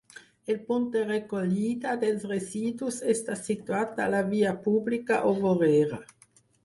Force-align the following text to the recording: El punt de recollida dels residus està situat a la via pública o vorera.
El 0.51 0.55
punt 0.69 0.85
de 0.93 1.01
recollida 1.09 1.91
dels 2.03 2.25
residus 2.31 2.97
està 3.15 3.37
situat 3.43 4.01
a 4.07 4.09
la 4.15 4.23
via 4.33 4.55
pública 4.65 5.21
o 5.31 5.35
vorera. 5.45 6.01